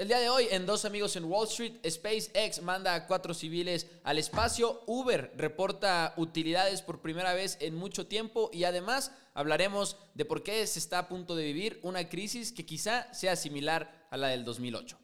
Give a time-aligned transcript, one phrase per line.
[0.00, 3.86] El día de hoy, en Dos Amigos en Wall Street, SpaceX manda a cuatro civiles
[4.02, 10.24] al espacio, Uber reporta utilidades por primera vez en mucho tiempo y además hablaremos de
[10.24, 14.16] por qué se está a punto de vivir una crisis que quizá sea similar a
[14.16, 14.96] la del 2008.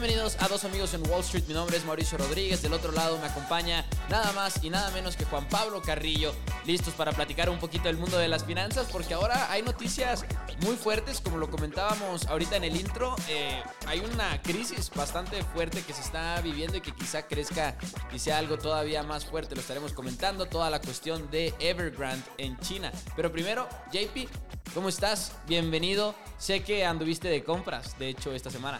[0.00, 1.44] Bienvenidos a Dos Amigos en Wall Street.
[1.48, 2.60] Mi nombre es Mauricio Rodríguez.
[2.60, 6.34] Del otro lado me acompaña nada más y nada menos que Juan Pablo Carrillo.
[6.66, 10.26] Listos para platicar un poquito del mundo de las finanzas, porque ahora hay noticias
[10.60, 13.16] muy fuertes, como lo comentábamos ahorita en el intro.
[13.30, 17.74] Eh, hay una crisis bastante fuerte que se está viviendo y que quizá crezca
[18.12, 19.54] y sea algo todavía más fuerte.
[19.54, 20.44] Lo estaremos comentando.
[20.44, 22.92] Toda la cuestión de Evergrande en China.
[23.16, 24.28] Pero primero, JP,
[24.74, 25.32] ¿cómo estás?
[25.46, 26.14] Bienvenido.
[26.36, 28.78] Sé que anduviste de compras, de hecho, esta semana.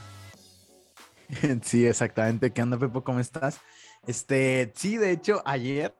[1.62, 2.52] Sí, exactamente.
[2.52, 3.02] ¿Qué onda, Pepo?
[3.04, 3.60] ¿Cómo estás?
[4.06, 5.94] Este, sí, de hecho, ayer,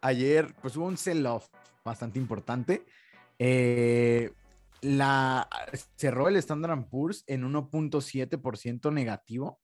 [0.00, 1.48] ayer, pues hubo un sell-off
[1.84, 2.86] bastante importante.
[3.38, 4.32] Eh,
[4.82, 5.48] la,
[5.96, 9.60] cerró el Standard Poor's en 1.7% negativo,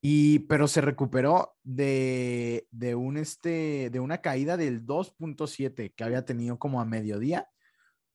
[0.00, 6.26] y, pero se recuperó de, de, un, este, de una caída del 2.7 que había
[6.26, 7.48] tenido como a mediodía.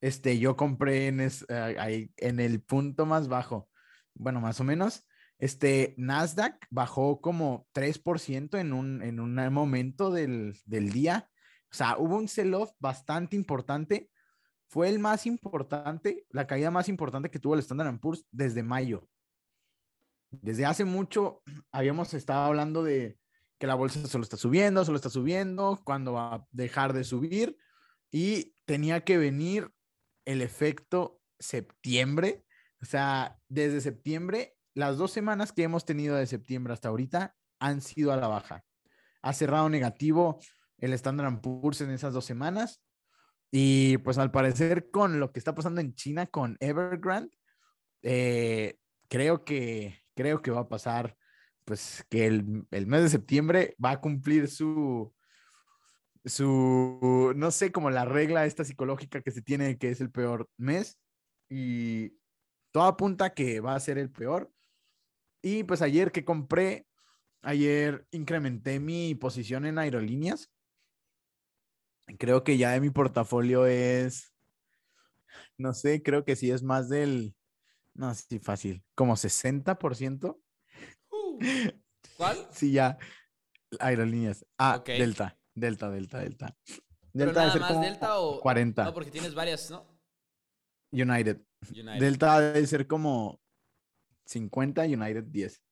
[0.00, 3.68] Este, yo compré en, eh, en el punto más bajo,
[4.14, 5.04] bueno, más o menos,
[5.40, 11.30] este Nasdaq bajó como 3% en un, en un momento del, día.
[11.72, 14.10] O sea, hubo un sell-off bastante importante.
[14.68, 19.08] Fue el más importante, la caída más importante que tuvo el Standard Poor's desde mayo.
[20.30, 23.18] Desde hace mucho habíamos estado hablando de
[23.58, 27.56] que la bolsa solo está subiendo, solo está subiendo, cuándo va a dejar de subir.
[28.10, 29.72] Y tenía que venir
[30.26, 32.44] el efecto septiembre.
[32.82, 37.82] O sea, desde septiembre las dos semanas que hemos tenido de septiembre hasta ahorita han
[37.82, 38.64] sido a la baja.
[39.22, 40.40] Ha cerrado negativo
[40.78, 42.82] el Standard Poor's en esas dos semanas.
[43.52, 47.36] Y pues al parecer con lo que está pasando en China con Evergrande,
[48.02, 48.78] eh,
[49.08, 51.14] creo, que, creo que va a pasar,
[51.66, 55.12] pues que el, el, mes de septiembre va a cumplir su,
[56.24, 60.48] su, no sé, como la regla esta psicológica que se tiene que es el peor
[60.56, 60.98] mes.
[61.50, 62.14] Y
[62.70, 64.50] todo apunta que va a ser el peor.
[65.42, 66.86] Y pues ayer que compré,
[67.42, 70.50] ayer incrementé mi posición en aerolíneas.
[72.18, 74.34] Creo que ya de mi portafolio es,
[75.56, 77.34] no sé, creo que sí es más del,
[77.94, 80.40] no, sí, fácil, como 60%.
[81.10, 81.38] Uh,
[82.16, 82.48] ¿Cuál?
[82.50, 82.98] Sí, ya,
[83.78, 84.44] aerolíneas.
[84.58, 86.56] Ah, Delta, Delta, Delta, Delta.
[87.12, 88.84] Delta nada más Delta o 40.
[88.84, 89.86] No, porque tienes varias, ¿no?
[90.92, 91.40] United.
[91.98, 93.40] Delta debe ser como
[94.30, 95.62] 50, United 10.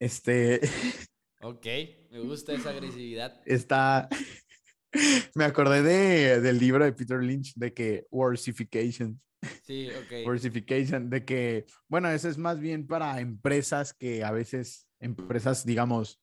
[0.00, 0.60] Este.
[1.46, 1.66] Ok,
[2.10, 3.42] me gusta esa agresividad.
[3.44, 4.08] Está.
[5.34, 9.20] Me acordé de, del libro de Peter Lynch de que Worsification.
[9.62, 10.12] Sí, ok.
[10.26, 16.22] Worsification, de que, bueno, eso es más bien para empresas que a veces, empresas, digamos,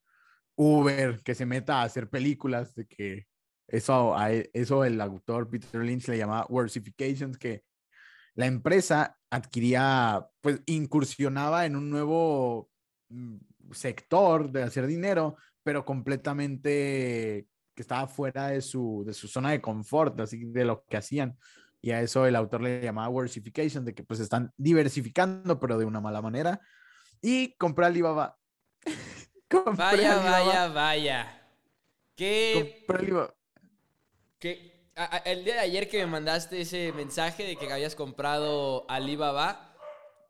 [0.55, 3.27] Uber, que se meta a hacer películas, de que
[3.67, 7.63] eso, a eso el autor Peter Lynch le llama Worsifications, que
[8.33, 12.69] la empresa adquiría, pues incursionaba en un nuevo
[13.09, 13.37] mm,
[13.71, 19.61] sector de hacer dinero, pero completamente que estaba fuera de su, de su zona de
[19.61, 21.37] confort, así de lo que hacían.
[21.81, 25.85] Y a eso el autor le llamaba diversification, de que pues están diversificando, pero de
[25.85, 26.59] una mala manera.
[27.21, 28.37] Y compré Alibaba.
[29.77, 31.47] vaya, vaya, vaya.
[32.15, 32.83] ¿Qué?
[32.85, 33.35] Compré Alibaba.
[34.37, 34.70] ¿Qué?
[35.25, 39.75] El día de ayer que me mandaste ese mensaje de que habías comprado Alibaba,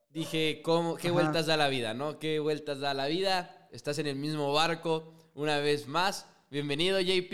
[0.09, 2.19] dije, ¿cómo, ¿qué vueltas da la vida, no?
[2.19, 3.67] ¿Qué vueltas da la vida?
[3.71, 6.27] Estás en el mismo barco una vez más.
[6.49, 7.33] Bienvenido, JP.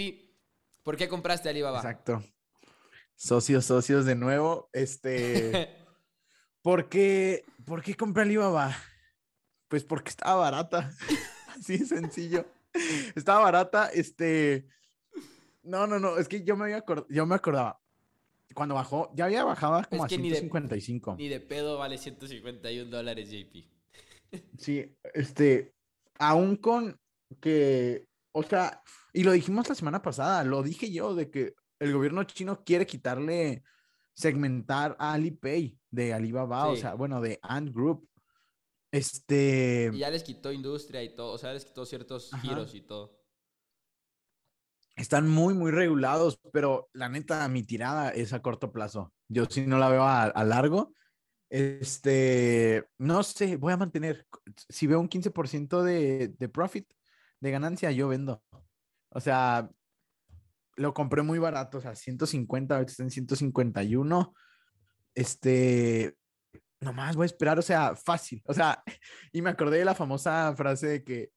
[0.83, 1.79] ¿Por qué compraste Alibaba?
[1.79, 2.23] Exacto.
[3.15, 4.69] Socios, socios de nuevo.
[4.73, 5.75] Este.
[6.61, 8.75] ¿Por qué, ¿Por qué compré Alibaba?
[9.67, 10.91] Pues porque estaba barata.
[11.59, 12.45] Así de sencillo.
[13.15, 13.89] Estaba barata.
[13.93, 14.67] Este
[15.67, 17.79] no, no, no, es que yo me, había yo me acordaba.
[18.53, 21.15] Cuando bajó, ya había bajado como a 155.
[21.17, 23.65] Ni de, pedo vale 151 dólares, JP.
[24.57, 25.73] Sí, este,
[26.19, 26.99] aún con
[27.39, 28.81] que, o sea,
[29.13, 32.85] y lo dijimos la semana pasada, lo dije yo, de que el gobierno chino quiere
[32.85, 33.63] quitarle,
[34.13, 38.07] segmentar a Alipay de Alibaba, o sea, bueno, de Ant Group.
[38.91, 39.91] Este.
[39.93, 43.16] Y ya les quitó industria y todo, o sea, les quitó ciertos giros y todo
[44.97, 49.13] están muy, muy regulados, pero la neta, mi tirada es a corto plazo.
[49.29, 50.93] Yo sí no la veo a, largo.
[51.49, 54.27] Este, no sé, voy a mantener.
[54.67, 56.91] Si veo un 15% de, de profit,
[57.39, 58.43] de ganancia, yo vendo.
[59.09, 59.69] O sea,
[60.75, 64.33] lo compré muy barato, o sea, 150, ahorita está en 151.
[65.13, 66.15] Este,
[66.79, 68.41] nomás voy a esperar, o sea, fácil.
[68.45, 68.83] O sea,
[69.31, 71.31] y me acordé de la famosa frase de que,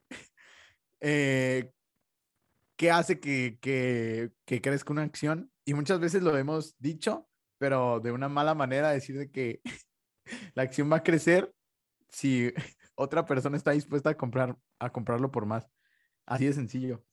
[1.00, 1.72] eh,
[2.80, 5.52] ¿qué hace que, que, que crezca una acción?
[5.66, 7.28] Y muchas veces lo hemos dicho,
[7.58, 9.60] pero de una mala manera, decir de que
[10.54, 11.54] la acción va a crecer
[12.08, 12.50] si
[12.94, 15.68] otra persona está dispuesta a comprar a comprarlo por más.
[16.24, 17.04] Así de sencillo.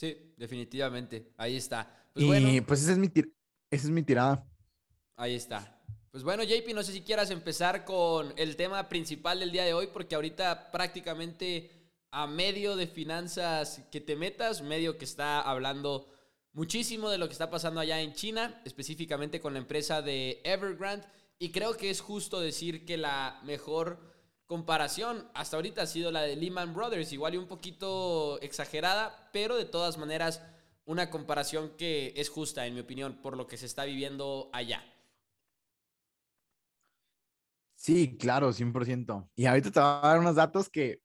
[0.00, 1.32] Sí, definitivamente.
[1.36, 2.10] Ahí está.
[2.12, 4.44] Pues y pues esa es, mi esa es mi tirada.
[5.14, 5.80] Ahí está.
[6.10, 9.74] Pues bueno, JP, no sé si quieras empezar con el tema principal del día de
[9.74, 11.83] hoy, porque ahorita prácticamente
[12.14, 16.06] a medio de finanzas que te metas, medio que está hablando
[16.52, 21.08] muchísimo de lo que está pasando allá en China, específicamente con la empresa de Evergrande,
[21.40, 23.98] y creo que es justo decir que la mejor
[24.46, 29.56] comparación hasta ahorita ha sido la de Lehman Brothers, igual y un poquito exagerada, pero
[29.56, 30.40] de todas maneras
[30.84, 34.84] una comparación que es justa, en mi opinión, por lo que se está viviendo allá.
[37.74, 39.30] Sí, claro, 100%.
[39.34, 41.03] Y ahorita te voy a dar unos datos que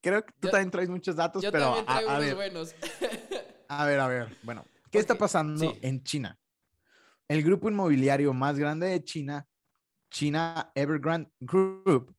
[0.00, 2.74] creo que tú también traes muchos datos, yo pero también a, ver, buenos.
[3.68, 6.38] a ver, a ver, bueno, ¿qué está pasando en China?
[7.28, 9.46] El grupo inmobiliario más grande de China,
[10.10, 12.14] China Evergrande Group,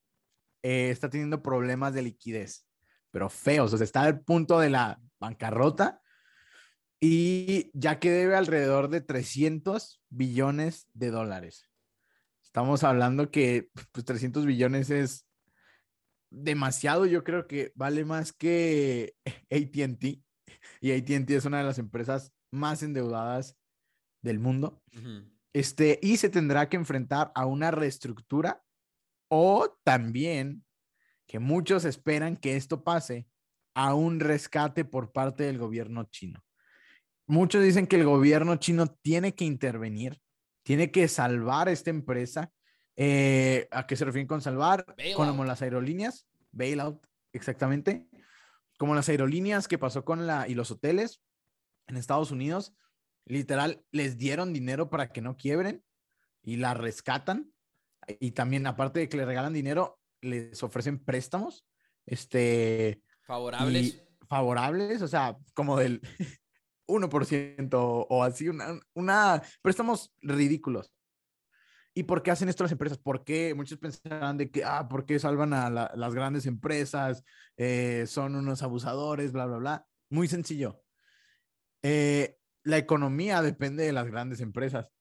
[0.61, 2.65] eh, está teniendo problemas de liquidez,
[3.11, 6.01] pero feos, o sea, está al punto de la bancarrota
[6.99, 11.69] y ya que debe alrededor de 300 billones de dólares.
[12.43, 15.28] Estamos hablando que pues, 300 billones es
[16.29, 19.15] demasiado, yo creo que vale más que
[19.51, 20.23] ATT
[20.81, 23.57] y ATT es una de las empresas más endeudadas
[24.21, 24.81] del mundo.
[25.53, 28.63] Este, y se tendrá que enfrentar a una reestructura
[29.29, 30.65] o también
[31.27, 33.27] que muchos esperan que esto pase
[33.75, 36.43] a un rescate por parte del gobierno chino.
[37.27, 40.19] Muchos dicen que el gobierno chino tiene que intervenir,
[40.63, 42.51] tiene que salvar esta empresa.
[43.01, 44.85] Eh, ¿A qué se refieren con salvar?
[45.15, 47.01] Como las aerolíneas, bailout,
[47.31, 48.09] exactamente.
[48.77, 51.21] Como las aerolíneas que pasó con la y los hoteles
[51.87, 52.73] en Estados Unidos,
[53.25, 55.81] literal, les dieron dinero para que no quiebren
[56.43, 57.53] y la rescatan
[58.19, 61.65] y también, aparte de que le regalan dinero, les ofrecen préstamos.
[62.05, 63.01] Este.
[63.21, 64.03] Favorables.
[64.27, 66.01] favorables, o sea, como del
[66.87, 67.69] 1%
[68.09, 70.91] o así, una, una, préstamos ridículos.
[71.99, 72.97] ¿Y por qué hacen esto las empresas?
[72.97, 73.53] ¿Por qué?
[73.53, 77.25] Muchos pensarán de que, ah, ¿por qué salvan a las grandes empresas?
[77.57, 79.87] Eh, son unos abusadores, bla, bla, bla.
[80.09, 80.81] Muy sencillo.
[81.83, 84.93] Eh, la economía depende de las grandes empresas.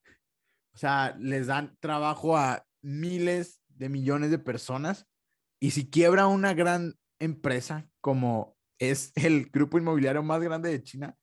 [0.74, 5.06] O sea, les dan trabajo a miles de millones de personas
[5.60, 11.16] y si quiebra una gran empresa como es el grupo inmobiliario más grande de China,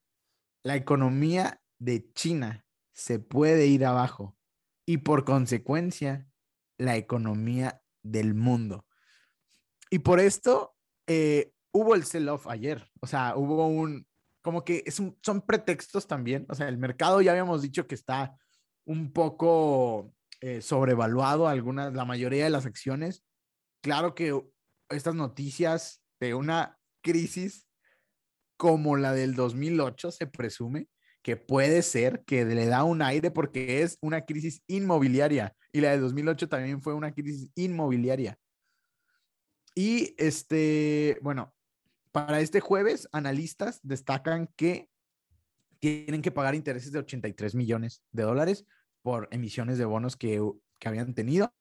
[0.64, 4.38] la economía de China se puede ir abajo
[4.86, 6.28] y por consecuencia
[6.78, 8.86] la economía del mundo.
[9.90, 10.76] Y por esto
[11.08, 14.08] eh, hubo el sell-off ayer, o sea, hubo un,
[14.42, 18.38] como que es son pretextos también, o sea, el mercado ya habíamos dicho que está
[18.86, 23.24] un poco eh, sobrevaluado algunas, la mayoría de las acciones.
[23.82, 24.40] Claro que
[24.90, 27.68] estas noticias de una crisis
[28.58, 30.88] como la del 2008 se presume
[31.26, 35.90] que puede ser que le da un aire porque es una crisis inmobiliaria y la
[35.90, 38.38] del 2008 también fue una crisis inmobiliaria.
[39.74, 41.52] Y este, bueno,
[42.12, 44.88] para este jueves, analistas destacan que
[45.80, 48.68] tienen que pagar intereses de 83 millones de dólares
[49.02, 50.40] por emisiones de bonos que,
[50.86, 51.52] habían tenido.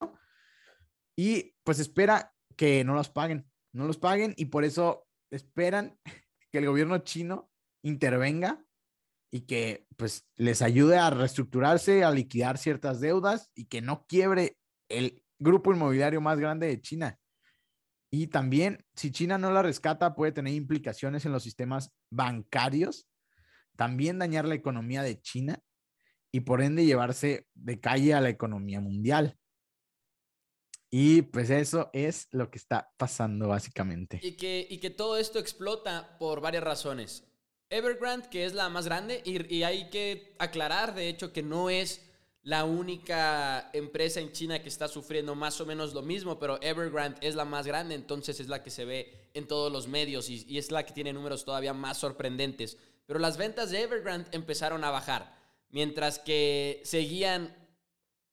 [1.16, 5.99] Y pues espera que no los paguen, no los paguen y por eso esperan
[6.52, 7.50] que el gobierno chino
[7.83, 8.62] intervenga
[9.35, 14.57] y que pues les ayude a reestructurarse, a liquidar ciertas deudas y que no quiebre
[14.88, 17.19] el grupo inmobiliario más grande de China.
[18.12, 23.09] Y también, si China no la rescata, puede tener implicaciones en los sistemas bancarios,
[23.75, 25.61] también dañar la economía de China
[26.31, 29.37] y por ende llevarse de calle a la economía mundial.
[30.93, 34.21] Y pues eso es lo que está pasando básicamente.
[34.23, 37.34] Y que, y que todo esto explota por varias razones.
[37.76, 42.02] Evergrande, que es la más grande, y, hay que aclarar, de hecho, que no es
[42.43, 47.19] la única empresa en China que está sufriendo más o menos lo mismo, pero Evergrande
[47.21, 50.45] es la más grande, entonces es la que se ve en todos los medios y,
[50.47, 52.76] y es la que tiene números todavía más sorprendentes.
[53.07, 55.35] Pero las ventas de Evergrande empezaron a bajar
[55.71, 57.57] mientras que seguían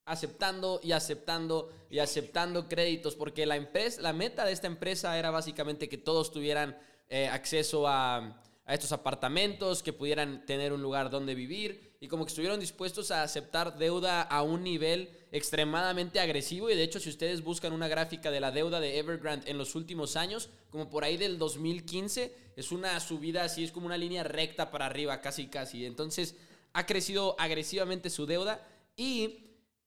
[0.04, 5.30] aceptando y aceptando y aceptando créditos, porque la, empresa, la meta de esta empresa era
[5.30, 11.10] básicamente que todos tuvieran eh, acceso a, a estos apartamentos, que pudieran tener un lugar
[11.10, 16.70] donde vivir y como que estuvieron dispuestos a aceptar deuda a un nivel extremadamente agresivo
[16.70, 19.74] y de hecho si ustedes buscan una gráfica de la deuda de Evergrande en los
[19.74, 24.24] últimos años, como por ahí del 2015, es una subida así, es como una línea
[24.24, 25.86] recta para arriba, casi casi.
[25.86, 26.36] Entonces
[26.72, 28.66] ha crecido agresivamente su deuda
[28.96, 29.38] y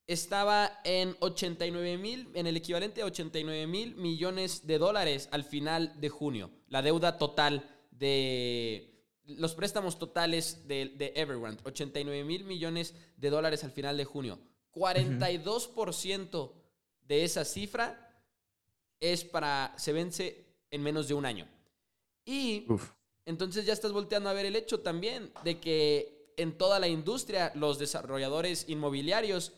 [0.08, 6.00] estaba en 89 mil, en el equivalente a 89 mil millones de dólares al final
[6.00, 8.96] de junio, la deuda total de
[9.28, 14.40] los préstamos totales de, Evergrande, 89 mil millones de dólares al final de junio.
[14.72, 16.52] 42%
[17.02, 18.24] de esa cifra
[19.00, 21.48] es para, se vence en menos de un año.
[22.26, 22.68] Y
[23.26, 27.52] entonces ya estás volteando a ver el hecho también de que en toda la industria,
[27.56, 29.54] los desarrolladores inmobiliarios,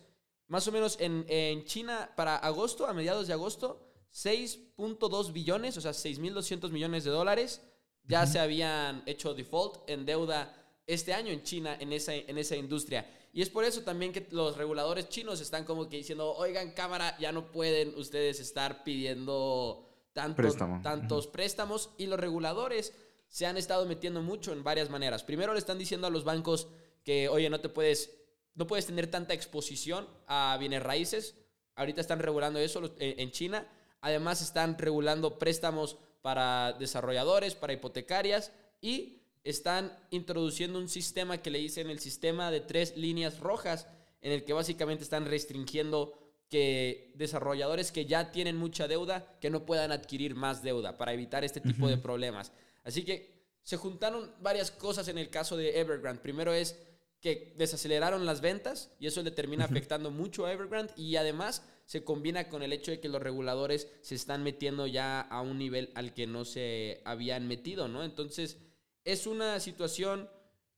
[0.48, 5.82] más o menos en, en China, para agosto, a mediados de agosto, 6.2 billones, o
[5.82, 7.62] sea, 6.200 millones de dólares
[8.08, 10.54] ya se habían hecho default en deuda
[10.86, 13.06] este año en China en esa, en esa industria.
[13.34, 17.16] Y es por eso también que los reguladores chinos están como que diciendo, oigan cámara,
[17.20, 21.92] ya no pueden ustedes estar pidiendo tantos, tantos préstamos.
[21.98, 22.94] Y los reguladores
[23.28, 25.24] se han estado metiendo mucho en varias maneras.
[25.24, 26.70] Primero le están diciendo a los bancos
[27.04, 28.12] que, oye, no te puedes,
[28.56, 31.36] no puedes tener tanta exposición a bienes raíces.
[31.76, 33.68] Ahorita están regulando eso en China.
[34.02, 41.60] Además están regulando préstamos para desarrolladores, para hipotecarias y están introduciendo un sistema que le
[41.60, 43.88] dicen el sistema de tres líneas rojas,
[44.22, 46.14] en el que básicamente están restringiendo
[46.50, 51.44] que desarrolladores que ya tienen mucha deuda, que no puedan adquirir más deuda para evitar
[51.44, 52.52] este tipo de problemas.
[52.84, 56.22] Así que se juntaron varias cosas en el caso de Evergrande.
[56.22, 56.78] Primero es
[57.20, 62.04] que desaceleraron las ventas y eso le termina afectando mucho a Evergrande y además se
[62.04, 65.90] combina con el hecho de que los reguladores se están metiendo ya a un nivel
[65.96, 68.04] al que no se habían metido, ¿no?
[68.04, 68.58] Entonces,
[69.06, 70.30] es una situación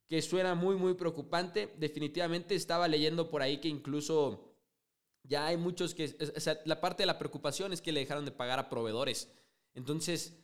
[0.07, 1.73] que suena muy, muy preocupante.
[1.77, 4.53] Definitivamente estaba leyendo por ahí que incluso
[5.23, 8.23] ya hay muchos que, o sea, la parte de la preocupación es que le dejaron
[8.23, 9.31] de pagar a proveedores.
[9.73, 10.37] Entonces,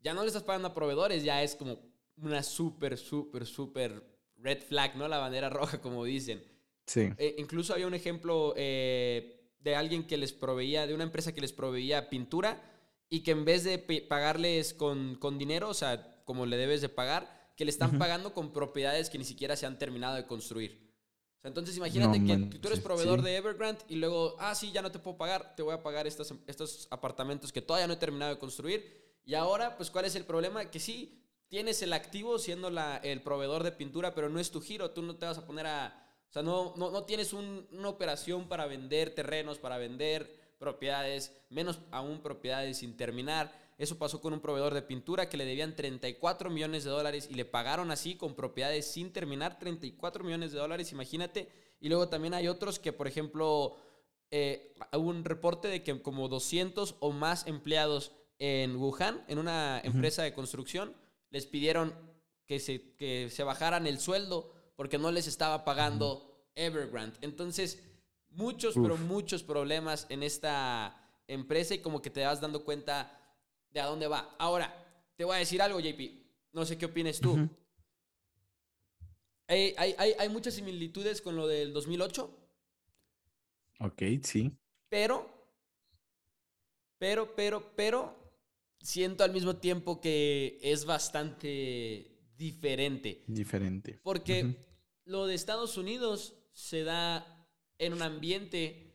[0.00, 1.78] ya no le estás pagando a proveedores, ya es como
[2.16, 4.02] una súper, súper, súper
[4.38, 5.08] red flag, ¿no?
[5.08, 6.42] La bandera roja, como dicen.
[6.86, 7.10] Sí.
[7.18, 11.40] Eh, incluso había un ejemplo eh, de alguien que les proveía, de una empresa que
[11.40, 12.62] les proveía pintura
[13.08, 17.50] y que en vez de pagarles con, dinero, o sea, como le debes de pagar,
[17.56, 20.94] que le están pagando con propiedades que ni siquiera se han terminado de construir.
[21.38, 24.82] O sea, entonces imagínate que tú eres proveedor de Evergrande y luego, ah, sí, ya
[24.82, 27.98] no te puedo pagar, te voy a pagar estos, estos apartamentos que todavía no he
[27.98, 29.18] terminado de construir.
[29.24, 30.70] Y ahora, pues, ¿cuál es el problema?
[30.70, 34.60] Que sí, tienes el activo siendo la, el proveedor de pintura, pero no es tu
[34.60, 38.48] giro, tú no te vas a poner a o sea, no, no, tienes una operación
[38.48, 43.52] para vender terrenos, para vender propiedades, menos aún propiedades sin terminar.
[43.78, 47.34] Eso pasó con un proveedor de pintura que le debían 34 millones de dólares y
[47.34, 51.48] le pagaron así con propiedades sin terminar 34 millones de dólares, imagínate.
[51.80, 53.76] Y luego también hay otros que, por ejemplo,
[54.30, 59.80] eh, hubo un reporte de que como 200 o más empleados en Wuhan, en una
[59.84, 60.94] empresa de construcción,
[61.30, 61.94] les pidieron
[62.46, 67.18] que se, que se bajaran el sueldo porque no les estaba pagando Evergrande.
[67.22, 67.82] Entonces,
[68.30, 70.94] muchos, pero muchos problemas en esta
[71.26, 73.18] empresa y como que te vas dando cuenta
[73.70, 74.34] de a dónde va.
[74.38, 74.72] Ahora,
[75.16, 76.00] te voy a decir algo, JP.
[76.52, 77.48] No sé qué opinas tú.
[79.48, 82.30] hay, hay, muchas similitudes con lo del 2008.
[83.80, 84.52] Ok, sí.
[84.88, 85.28] Pero,
[86.98, 88.16] pero, pero, pero,
[88.80, 93.24] siento al mismo tiempo que es bastante diferente.
[93.26, 94.00] Diferente.
[94.02, 94.66] Porque
[95.04, 98.94] lo de Estados Unidos se da en un ambiente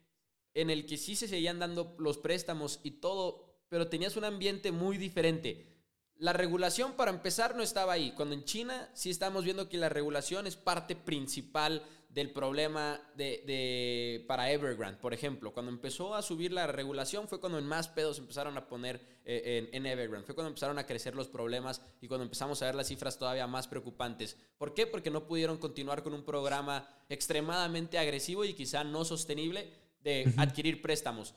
[0.54, 4.72] en el que sí se seguían dando los préstamos y todo, pero tenías un ambiente
[4.72, 5.68] muy diferente.
[6.16, 8.12] La regulación, para empezar, no estaba ahí.
[8.12, 14.24] Cuando en China sí estamos viendo que la regulación es parte principal del problema de,
[14.28, 15.54] para Evergrande, por ejemplo.
[15.54, 19.70] Cuando empezó a subir la regulación fue cuando en más pedos empezaron a poner eh,
[19.72, 20.26] en, Evergrande.
[20.26, 23.48] Fue cuando empezaron a crecer los problemas y cuando empezamos a ver las cifras todavía
[23.48, 24.36] más preocupantes.
[24.58, 24.86] ¿Por qué?
[24.88, 29.72] Porque no pudieron continuar con un programa extremadamente agresivo y quizá no sostenible
[30.04, 31.34] de adquirir préstamos.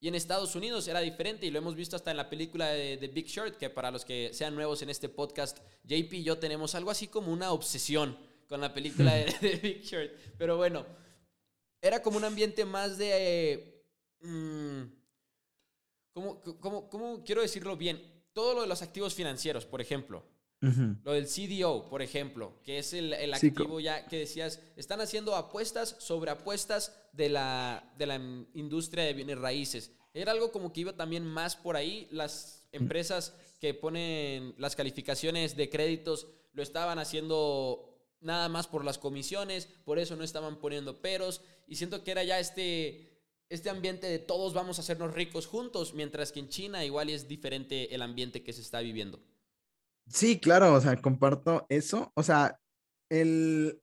[0.00, 2.96] Y en Estados Unidos era diferente y lo hemos visto hasta en la película de,
[3.08, 6.74] Big Short, que para los que sean nuevos en este podcast, JP y yo tenemos
[6.74, 10.10] algo así como una obsesión con la película de, Big Short.
[10.38, 10.86] Pero bueno,
[11.80, 13.84] era como un ambiente más de...
[14.20, 14.82] Mm,
[16.12, 16.40] ¿cómo,
[16.90, 18.02] cómo, quiero decirlo bien?
[18.32, 20.24] Todo lo de los activos financieros, por ejemplo.
[21.04, 25.94] Lo del CDO, por ejemplo, que es el, activo ya que decías, están haciendo apuestas
[25.98, 28.14] sobre apuestas de la, de la
[28.54, 29.92] industria de bienes raíces.
[30.14, 32.08] Era algo como que iba también más por ahí.
[32.10, 37.93] Las empresas que ponen las calificaciones de créditos lo estaban haciendo
[38.24, 41.42] nada más por las comisiones, por eso no estaban poniendo peros.
[41.66, 45.94] Y siento que era ya este, este ambiente de todos vamos a hacernos ricos juntos,
[45.94, 49.22] mientras que en China igual es diferente el ambiente que se está viviendo.
[50.08, 52.12] Sí, claro, o sea, comparto eso.
[52.14, 52.60] O sea,
[53.08, 53.80] el,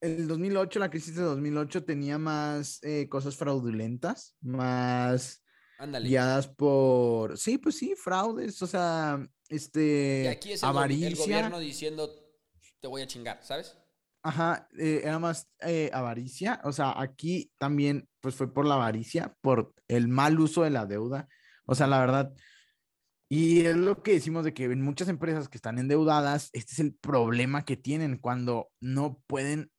[0.00, 5.42] el 2008, la crisis de 2008 tenía más eh, cosas fraudulentas, más
[6.02, 11.58] guiadas por, sí, pues sí, fraudes, o sea, este, y aquí es el, el gobierno
[11.58, 12.08] diciendo,
[12.80, 13.76] te voy a chingar, ¿sabes?
[14.24, 19.36] Ajá, eh, era más eh, avaricia, o sea, aquí también, pues fue por la avaricia,
[19.40, 21.28] por el mal uso de la deuda,
[21.66, 22.32] o sea, la verdad,
[23.28, 26.78] y es lo que decimos de que en muchas empresas que están endeudadas, este es
[26.80, 29.72] el problema que tienen cuando no pueden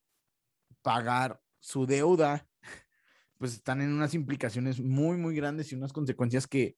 [0.82, 2.48] pagar su deuda,
[3.38, 6.78] pues están en unas implicaciones muy, muy grandes y unas consecuencias que,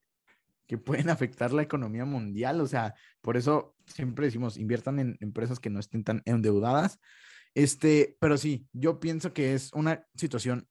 [0.66, 2.60] que pueden afectar la economía mundial.
[2.60, 7.00] O sea, por eso siempre decimos, inviertan en empresas que no estén tan endeudadas.
[7.56, 10.68] Este, pero sí, yo pienso que es una situación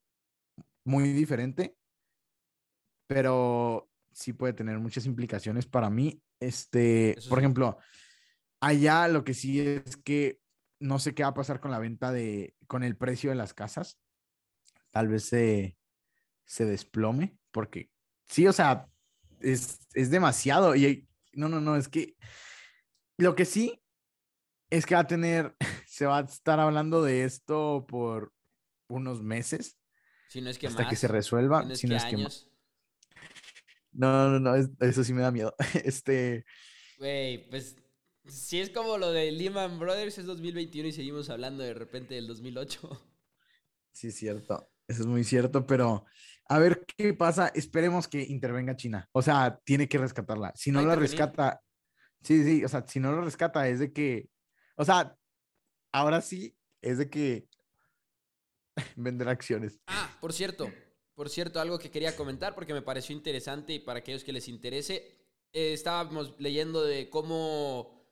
[0.84, 1.75] muy diferente,
[3.08, 6.22] pero sí puede tener muchas implicaciones para mí.
[6.39, 7.80] Este, por ejemplo,
[8.60, 10.39] allá lo que sí es que
[10.80, 13.56] no sé qué va a pasar con la venta de, con el precio de las
[13.56, 13.98] casas.
[14.92, 15.75] Tal vez se,
[16.46, 17.89] se desplome, porque
[18.27, 18.88] sí, o sea,
[19.39, 20.75] es, es demasiado.
[20.75, 22.15] Y no, no, no, es que
[23.18, 23.82] lo que sí
[24.69, 25.55] es que va a tener,
[25.88, 28.34] se va a estar hablando de esto por
[28.88, 29.77] unos meses.
[30.29, 31.75] Si no es que hasta que se resuelva.
[31.75, 32.17] Si no es que,
[33.91, 35.55] no, no, no, eso sí me da miedo.
[35.84, 36.45] Este.
[36.98, 37.75] Güey, pues
[38.27, 42.27] si es como lo de Lehman Brothers, es 2021 y seguimos hablando de repente del
[42.27, 43.07] 2008.
[43.91, 44.67] Sí, es cierto.
[44.88, 46.05] Eso es muy cierto, pero
[46.48, 47.51] a ver qué pasa.
[47.53, 49.07] Esperemos que intervenga China.
[49.12, 50.51] O sea, tiene que rescatarla.
[50.55, 51.62] Si no la rescata,
[52.22, 54.29] sí, sí, o sea, si no lo rescata es de que,
[54.76, 55.18] o sea,
[55.92, 57.48] ahora sí es de que
[58.96, 59.80] vender acciones.
[59.88, 60.72] Ah, por cierto,
[61.16, 64.48] por cierto, algo que quería comentar porque me pareció interesante y para aquellos que les
[64.48, 65.12] interese,
[65.54, 68.06] eh, estábamos leyendo de cómo,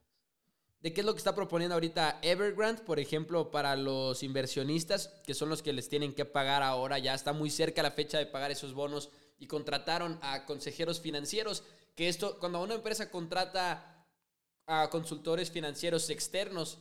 [0.79, 5.33] de qué es lo que está proponiendo ahorita Evergrande, por ejemplo, para los inversionistas, que
[5.33, 8.25] son los que les tienen que pagar ahora, ya está muy cerca la fecha de
[8.25, 11.63] pagar esos bonos y contrataron a consejeros financieros,
[11.95, 13.92] que esto, cuando una empresa contrata
[14.65, 16.79] a consultores financieros externos,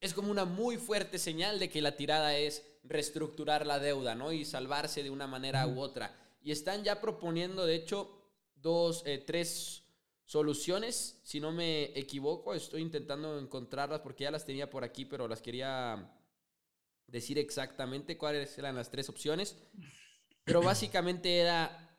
[0.00, 4.32] es como una muy fuerte señal de que la tirada es reestructurar la deuda, ¿no?
[4.32, 6.14] Y salvarse de una manera u otra.
[6.42, 8.10] Y están ya proponiendo, de hecho,
[8.54, 9.82] dos, eh, tres
[10.26, 12.54] soluciones, si no me equivoco.
[12.54, 16.12] Estoy intentando encontrarlas porque ya las tenía por aquí, pero las quería
[17.06, 19.56] decir exactamente cuáles eran las tres opciones.
[20.44, 21.96] Pero básicamente era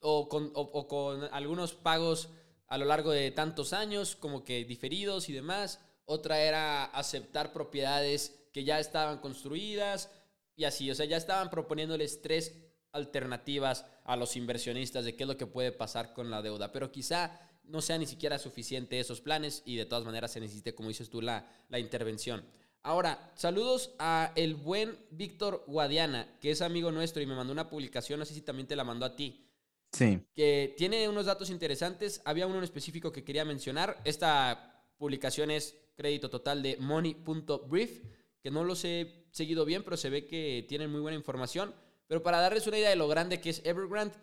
[0.00, 2.28] o con, o con algunos pagos
[2.72, 5.78] a lo largo de tantos años, como que diferidos y demás.
[6.06, 10.10] Otra era aceptar propiedades que ya estaban construidas
[10.56, 12.54] y así, o sea, ya estaban proponiéndoles tres
[12.92, 16.90] alternativas a los inversionistas de qué es lo que puede pasar con la deuda, pero
[16.90, 20.88] quizá no sea ni siquiera suficiente esos planes y de todas maneras se necesite, como
[20.88, 22.42] dices tú, la, la intervención.
[22.82, 27.68] Ahora, saludos a el buen Víctor Guadiana, que es amigo nuestro y me mandó una
[27.68, 29.46] publicación, no sé si también te la mandó a ti.
[29.92, 30.20] Sí.
[30.34, 32.22] Que tiene unos datos interesantes.
[32.24, 34.00] Había uno en específico que quería mencionar.
[34.04, 38.02] Esta publicación es crédito total de money.brief
[38.42, 41.74] que no los he seguido bien, pero se ve que tienen muy buena información.
[42.08, 44.14] Pero para darles una idea de lo grande que es Evergrande,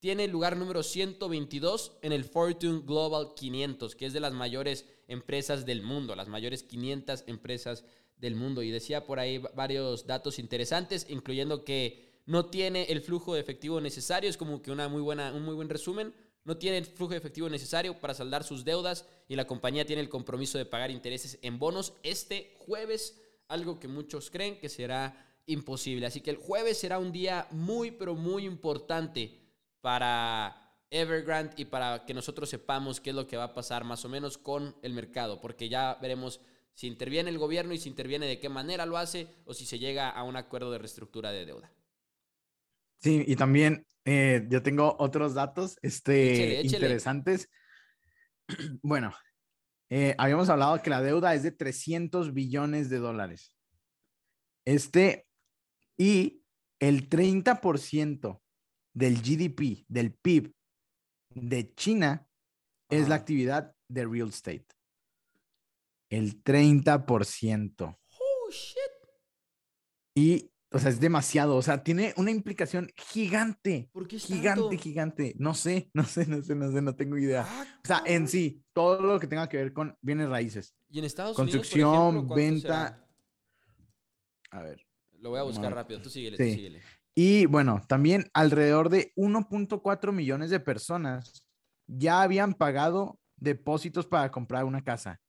[0.00, 5.64] tiene lugar número 122 en el Fortune Global 500, que es de las mayores empresas
[5.64, 7.84] del mundo, las mayores 500 empresas
[8.16, 8.62] del mundo.
[8.62, 13.80] Y decía por ahí varios datos interesantes, incluyendo que no tiene el flujo de efectivo
[13.80, 16.14] necesario, es como que una muy buena, un muy buen resumen.
[16.44, 20.02] No tiene el flujo de efectivo necesario para saldar sus deudas y la compañía tiene
[20.02, 25.16] el compromiso de pagar intereses en bonos este jueves algo que muchos creen que será
[25.46, 26.06] imposible.
[26.06, 29.40] Así que el jueves será un día muy, pero muy importante
[29.80, 30.60] para
[30.90, 34.08] Evergrande y para que nosotros sepamos qué es lo que va a pasar más o
[34.08, 36.40] menos con el mercado, porque ya veremos
[36.72, 39.78] si interviene el gobierno y si interviene de qué manera lo hace o si se
[39.78, 41.72] llega a un acuerdo de reestructura de deuda.
[43.04, 47.50] Sí, y también eh, yo tengo otros datos este, interesantes.
[48.82, 49.14] Bueno,
[49.90, 53.54] eh, habíamos hablado que la deuda es de 300 billones de dólares.
[54.66, 55.26] Este,
[55.98, 56.42] y
[56.80, 58.42] el 30%
[58.94, 60.54] del GDP, del PIB
[61.30, 62.26] de China,
[62.88, 64.66] es la actividad de real estate.
[66.08, 67.98] el 30%.
[68.18, 68.78] Oh, shit.
[70.14, 71.56] Y, o sea, es demasiado.
[71.56, 73.88] O sea, tiene una implicación gigante.
[73.92, 74.82] ¿Por qué es Gigante, tanto?
[74.82, 75.34] gigante.
[75.38, 77.44] No sé, no sé, no sé, no sé, no tengo idea.
[77.48, 80.74] Ah, O sea, en sí, todo lo que tenga que ver con bienes raíces.
[80.90, 82.60] Y en Estados construcción, Unidos, ¿cuánto venta.
[82.88, 83.08] será?
[84.50, 84.86] A ver.
[85.18, 85.76] Lo voy a buscar No.
[85.76, 86.02] rápido.
[86.02, 86.50] Tú síguele, Sí.
[86.50, 86.82] tú síguele.
[87.16, 91.44] Y bueno, también alrededor de 1.4 millones de personas
[91.86, 95.20] ya habían pagado depósitos para comprar una casa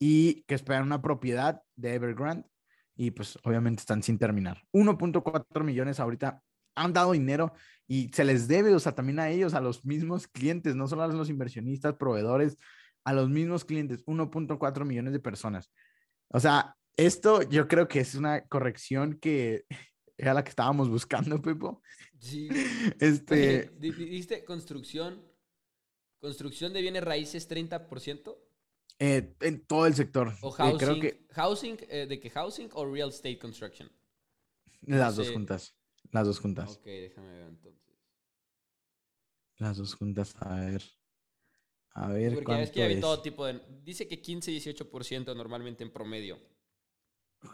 [0.00, 2.48] y que esperan una propiedad de Evergrande
[2.98, 4.60] y pues obviamente están sin terminar.
[4.72, 6.42] 1.4 millones ahorita
[6.74, 7.54] han dado dinero
[7.86, 11.04] y se les debe, o sea, también a ellos, a los mismos clientes, no solo
[11.04, 12.56] a los inversionistas, proveedores,
[13.04, 15.72] a los mismos clientes, 1.4 millones de personas.
[16.28, 19.64] O sea, esto yo creo que es una corrección que
[20.18, 21.80] era la que estábamos buscando, Pepo.
[22.18, 22.48] Sí.
[23.00, 25.24] Este, di- ¿Dijiste construcción?
[26.20, 28.36] ¿Construcción de bienes raíces 30%?
[28.98, 30.32] Eh, en todo el sector.
[30.42, 30.78] ¿O Eh, housing?
[30.78, 31.76] creo que ¿Housing?
[31.88, 33.90] eh, ¿De qué housing o real estate construction?
[34.82, 35.34] las dos sé.
[35.34, 35.74] juntas.
[36.10, 36.70] Las dos juntas.
[36.76, 37.82] Ok, déjame ver entonces.
[39.58, 40.34] Las dos juntas.
[40.40, 40.82] A ver.
[41.94, 43.00] A ver Porque cuánto ves que hay es.
[43.00, 43.60] todo tipo de...
[43.82, 46.38] Dice que 15-18% normalmente en promedio.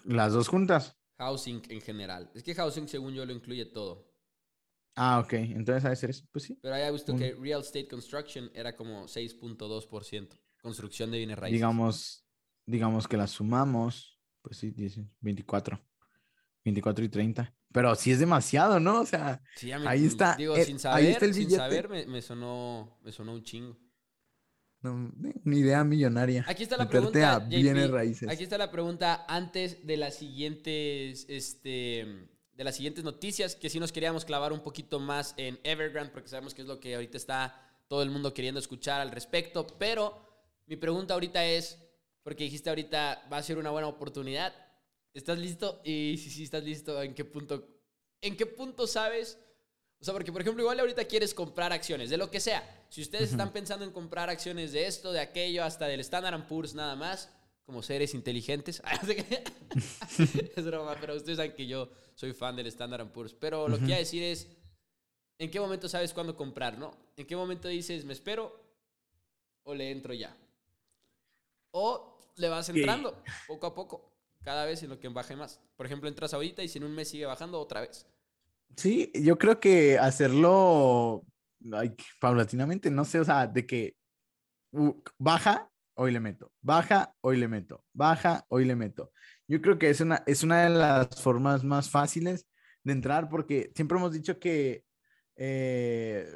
[0.04, 0.96] Las dos juntas.
[1.18, 2.30] Housing en general.
[2.34, 4.12] Es que housing, según yo, lo incluye todo.
[4.96, 5.32] Ah, ok.
[5.34, 6.24] Entonces, ¿a ser eso?
[6.30, 6.58] Pues sí.
[6.60, 10.38] Pero había visto Un- que real estate construction era como 6.2%.
[10.64, 11.52] Construcción de bienes raíces.
[11.58, 12.24] Digamos,
[12.64, 14.18] digamos que las sumamos.
[14.40, 15.78] Pues sí, 10, 24.
[16.64, 17.54] 24 y 30.
[17.70, 19.00] Pero sí es demasiado, ¿no?
[19.02, 21.88] O sea, Sí, me- ahí está, Digo, eh, sin ahí saber, está el sin saber
[21.90, 23.76] me, me sonó, me sonó un chingo.
[24.80, 25.12] no,
[25.44, 26.44] una idea millonaria.
[26.48, 28.28] Aquí está la Meterte pregunta, bienes raíces.
[28.30, 33.78] Aquí está la pregunta antes de las siguientes, este, de las siguientes noticias, que sí
[33.80, 37.18] nos queríamos clavar un poquito más en Evergrande, porque sabemos que es lo que ahorita
[37.18, 39.66] está todo el mundo queriendo escuchar al respecto.
[39.78, 40.33] Pero
[40.66, 41.78] mi pregunta ahorita es,
[42.22, 44.54] porque dijiste ahorita va a ser una buena oportunidad.
[45.12, 45.80] ¿Estás listo?
[45.84, 47.68] Y si sí estás listo, ¿en qué punto?
[48.20, 49.38] ¿En qué punto sabes?
[50.00, 52.86] O sea, porque por ejemplo, igual ahorita quieres comprar acciones, de lo que sea.
[52.90, 56.74] Si ustedes están pensando en comprar acciones de esto, de aquello, hasta del Standard Poor's
[56.74, 57.30] nada más,
[57.64, 58.82] como seres inteligentes.
[60.56, 63.34] es broma, pero ustedes saben que yo soy fan del Standard Poor's.
[63.34, 64.48] Pero lo que quiero decir es,
[65.38, 66.96] ¿en qué momento sabes cuándo comprar, no?
[67.16, 68.60] ¿En qué momento dices, me espero
[69.62, 70.36] o le entro ya?
[71.76, 72.72] O le vas Sí.
[72.78, 74.12] entrando poco a poco,
[74.44, 75.60] cada vez en lo que baje más.
[75.76, 78.06] Por ejemplo, entras ahorita y si en un mes sigue bajando otra vez.
[78.76, 81.24] Sí, yo creo que hacerlo
[81.72, 83.96] ay, paulatinamente, no sé, o sea, de que
[84.72, 89.12] uh, baja, hoy le meto, baja, hoy le meto, baja, hoy le meto.
[89.48, 92.46] Yo creo que es una, es una de las formas más fáciles
[92.84, 94.84] de entrar porque siempre hemos dicho que
[95.36, 96.28] eh,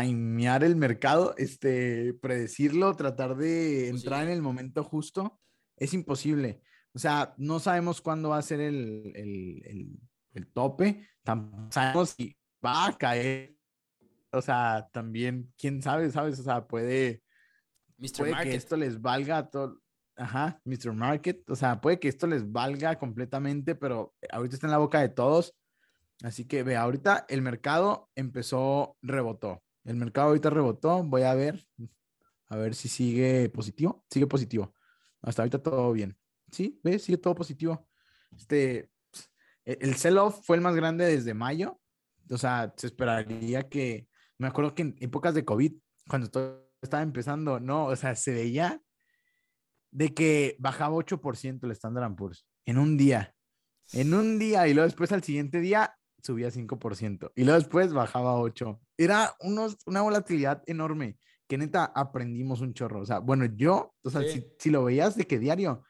[0.00, 4.32] timear el mercado, este, predecirlo, tratar de entrar en Imposible.
[4.32, 5.40] el momento justo,
[5.76, 6.62] es imposible.
[6.94, 10.00] O sea, no sabemos cuándo va a ser el, el- el-
[10.34, 13.56] el tope, tampoco sabemos si va a caer.
[14.32, 16.38] O sea, también, quién sabe, ¿sabes?
[16.40, 17.22] O sea, puede,
[17.98, 18.10] Mr.
[18.18, 19.80] puede que esto les valga a todo.
[20.16, 20.92] Ajá, Mr.
[20.92, 21.48] Market.
[21.50, 25.08] O sea, puede que esto les valga completamente, pero ahorita está en la boca de
[25.08, 25.54] todos.
[26.22, 29.63] Así que ve, ahorita el mercado empezó, rebotó.
[29.84, 31.02] El mercado ahorita rebotó.
[31.04, 31.66] Voy a ver,
[32.48, 34.04] a ver si sigue positivo.
[34.10, 34.74] Sigue positivo.
[35.22, 36.16] Hasta ahorita todo bien.
[36.50, 37.88] Sí, ve, sigue todo positivo.
[38.36, 38.90] Este,
[39.64, 41.80] el sell-off fue el más grande desde mayo.
[42.30, 45.74] O sea, se esperaría que, me acuerdo que en épocas de COVID,
[46.08, 48.80] cuando todo estaba empezando, no, o sea, se veía
[49.90, 53.34] de que bajaba 8% el Standard Poor's en un día.
[53.92, 58.40] En un día y luego después al siguiente día subía 5% y luego después bajaba
[58.40, 58.80] 8.
[58.96, 63.00] Era unos, una volatilidad enorme que neta aprendimos un chorro.
[63.00, 64.28] O sea, bueno, yo, o sea, Sí.
[64.30, 65.84] si, si lo veías de que diario,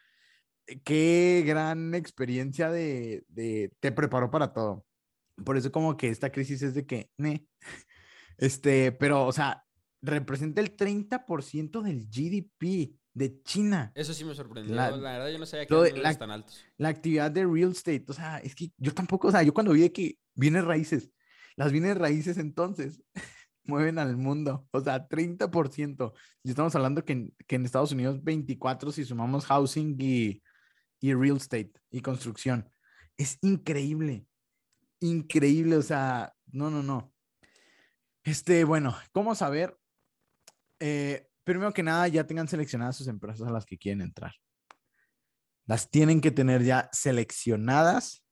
[0.67, 4.85] eh, qué gran experiencia de, de, te preparó para todo.
[5.45, 7.47] Por eso como que esta crisis es de que, ne.
[8.37, 9.65] Este, pero, o sea,
[10.03, 13.93] representa el 30% del GDP de China.
[13.95, 14.75] Eso sí me sorprendió.
[14.75, 16.65] La- La, verdad, yo no sabía que eran la- tan altos.
[16.77, 18.05] la actividad de real estate.
[18.09, 21.13] O sea, es que yo tampoco, o sea, yo cuando vi que bienes raíces,
[21.57, 23.03] las bienes raíces entonces
[23.65, 24.67] mueven al mundo.
[24.73, 26.13] O sea, 30%.
[26.43, 30.43] Y estamos hablando que en, que en Estados Unidos 24 si sumamos housing y,
[31.01, 32.69] y real estate y construcción.
[33.17, 34.27] Es increíble.
[35.01, 35.77] Increíble.
[35.77, 37.13] O sea, no, no, no.
[38.25, 39.77] Este, bueno, ¿cómo saber?
[40.81, 44.35] Eh, primero que nada, ya tengan seleccionadas sus empresas a las que quieren entrar
[45.67, 48.25] las tienen que tener ya seleccionadas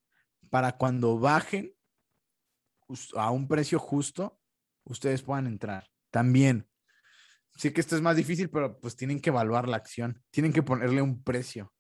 [0.50, 1.74] para cuando bajen
[3.14, 4.38] a un precio justo,
[4.84, 5.88] ustedes puedan entrar.
[6.10, 6.68] También,
[7.56, 10.62] sí que esto es más difícil, pero pues tienen que evaluar la acción, tienen que
[10.62, 11.72] ponerle un precio,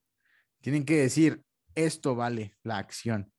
[0.60, 3.32] tienen que decir, esto vale la acción.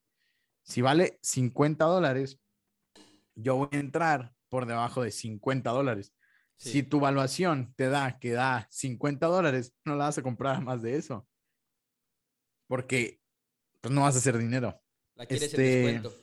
[0.64, 2.40] Si vale 50 dólares,
[3.36, 6.14] yo voy a entrar por debajo de 50 dólares.
[6.64, 10.82] Si tu evaluación te da que da 50 dólares, no la vas a comprar más
[10.82, 11.28] de eso.
[12.68, 13.20] Porque
[13.82, 14.82] pues, no vas a hacer dinero.
[15.16, 16.16] La quieres en este, descuento.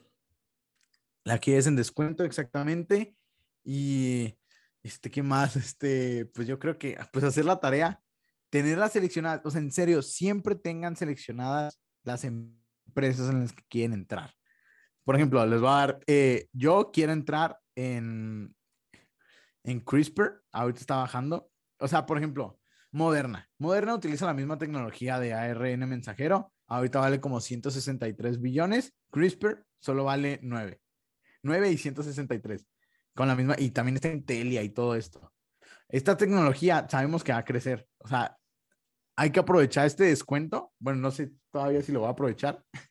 [1.24, 3.14] La quieres en descuento, exactamente.
[3.62, 4.34] Y,
[4.82, 5.56] este, ¿qué más?
[5.56, 8.02] Este, pues yo creo que, pues hacer la tarea,
[8.48, 13.92] tenerlas seleccionadas, o sea, en serio, siempre tengan seleccionadas las empresas en las que quieren
[13.92, 14.34] entrar.
[15.04, 18.54] Por ejemplo, les voy a dar, eh, yo quiero entrar en,
[19.64, 21.50] en CRISPR, ahorita está bajando.
[21.78, 22.60] O sea, por ejemplo,
[22.92, 23.48] Moderna.
[23.58, 26.52] Moderna utiliza la misma tecnología de ARN mensajero.
[26.66, 28.94] Ahorita vale como 163 billones.
[29.10, 30.80] CRISPR solo vale 9.
[31.42, 32.66] 9 y 163.
[33.14, 35.32] Con la misma, y también está en Telia y todo esto.
[35.88, 37.86] Esta tecnología sabemos que va a crecer.
[37.98, 38.36] O sea,
[39.16, 40.72] hay que aprovechar este descuento.
[40.78, 42.64] Bueno, no sé todavía si lo voy a aprovechar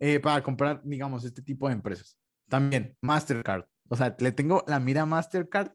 [0.00, 2.18] eh, para comprar, digamos, este tipo de empresas.
[2.48, 3.64] También Mastercard.
[3.88, 5.72] O sea, le tengo la mira a Mastercard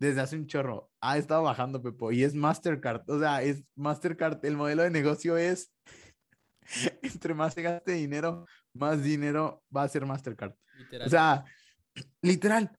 [0.00, 0.90] desde hace un chorro.
[1.00, 3.08] Ha estado bajando, Pepo, y es Mastercard.
[3.08, 4.44] O sea, es Mastercard.
[4.44, 5.72] El modelo de negocio es,
[7.02, 10.54] entre más se gaste dinero, más dinero va a ser Mastercard.
[11.04, 11.44] O sea,
[12.22, 12.76] literal,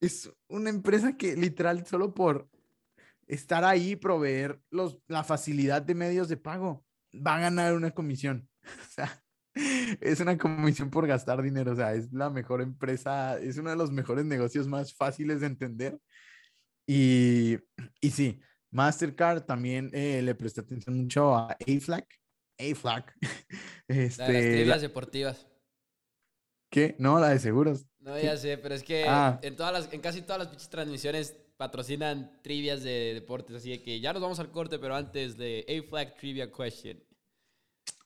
[0.00, 2.48] es una empresa que literal solo por
[3.28, 8.48] estar ahí, proveer los, la facilidad de medios de pago, va a ganar una comisión.
[8.68, 9.22] O sea,
[10.00, 11.72] es una comisión por gastar dinero.
[11.72, 15.46] O sea, es la mejor empresa, es uno de los mejores negocios más fáciles de
[15.46, 15.98] entender.
[16.90, 17.58] Y,
[18.00, 22.06] y sí, Mastercard también eh, le prestó atención mucho a AFLAC.
[22.58, 23.14] AFLAC.
[23.88, 25.46] Este, las deportivas.
[26.70, 26.94] ¿Qué?
[26.98, 27.86] No, la de seguros.
[28.00, 29.38] No, ya sé, pero es que ah.
[29.42, 34.00] en, todas las, en casi todas las transmisiones patrocinan trivias de deportes, así de que
[34.00, 37.02] ya nos vamos al corte, pero antes de A-Flag Trivia Question.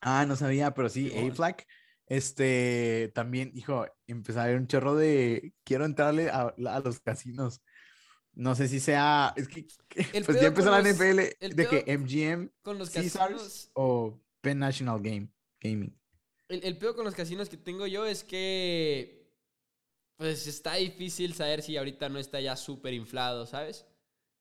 [0.00, 1.64] Ah, no sabía, pero sí, A-Flag.
[2.06, 7.62] Este, también, hijo, empezó a ver un chorro de, quiero entrarle a, los casinos.
[8.34, 9.66] No sé si sea, es que,
[10.26, 11.16] pues ya empezó la NFL
[11.54, 15.28] de que MGM, con los casinos, o Penn National Game,
[15.60, 15.94] Gaming.
[16.48, 19.22] El, el peor con los casinos que tengo yo es que
[20.16, 23.86] pues está difícil saber si ahorita no está ya súper inflado, ¿sabes?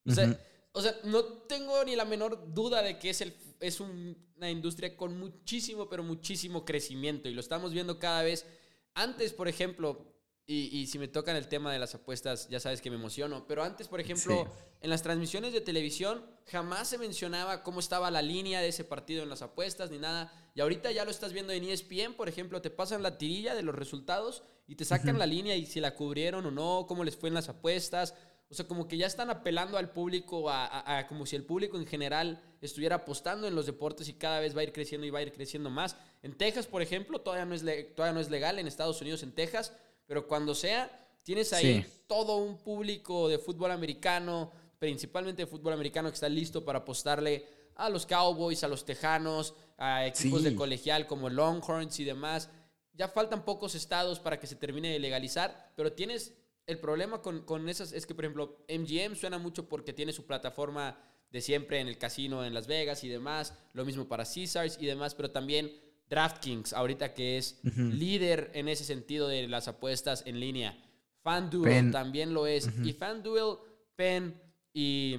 [0.06, 0.38] O sea,
[0.72, 4.96] o sea, no tengo ni la menor duda de que es, el, es una industria
[4.96, 8.46] con muchísimo, pero muchísimo crecimiento y lo estamos viendo cada vez.
[8.94, 10.11] Antes, por ejemplo,
[10.44, 13.46] y, si me tocan el tema de las apuestas, ya sabes que me emociono.
[13.46, 14.46] Pero antes, por ejemplo,
[14.80, 19.22] en las transmisiones de televisión, jamás se mencionaba cómo estaba la línea de ese partido
[19.22, 20.32] en las apuestas ni nada.
[20.54, 23.62] Y ahorita ya lo estás viendo en ESPN, por ejemplo, te pasan la tirilla de
[23.62, 27.16] los resultados y te sacan la línea y si la cubrieron o no, cómo les
[27.16, 28.14] fue en las apuestas.
[28.50, 31.86] O sea, como que ya están apelando al público, a, como si el público en
[31.86, 35.20] general estuviera apostando en los deportes y cada vez va a ir creciendo y va
[35.20, 35.96] a ir creciendo más.
[36.22, 37.62] En Texas, por ejemplo, todavía no es,
[37.94, 38.58] todavía no es legal.
[38.58, 39.72] En Estados Unidos, en Texas
[40.12, 40.90] pero cuando sea,
[41.22, 46.66] tienes ahí todo un público de fútbol americano, principalmente de fútbol americano, que está listo
[46.66, 47.46] para apostarle
[47.76, 52.50] a los Cowboys, a los Tejanos, a equipos de colegial como Longhorns y demás.
[52.92, 56.34] Ya faltan pocos estados para que se termine de legalizar, pero tienes
[56.66, 60.26] el problema con, con esas, es que por ejemplo MGM suena mucho porque tiene su
[60.26, 64.76] plataforma de siempre en el casino en Las Vegas y demás, lo mismo para Caesars
[64.78, 65.72] y demás, pero también
[66.08, 70.78] DraftKings, ahorita que es líder en ese sentido de las apuestas en línea.
[71.22, 72.68] FanDuel también lo es.
[72.84, 73.56] Y FanDuel,
[73.96, 74.40] Penn
[74.74, 75.16] y,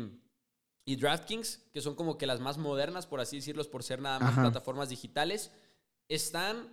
[0.86, 4.19] y, DraftKings, que son como que las más modernas, por así decirlo, por ser nada
[4.19, 5.52] más plataformas digitales,
[6.08, 6.67] están